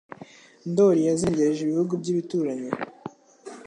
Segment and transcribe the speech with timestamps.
[0.69, 2.69] Ndoli yazengereje ibihugu by'ibituranyi,